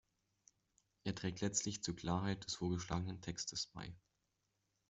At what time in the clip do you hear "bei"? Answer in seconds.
3.67-3.93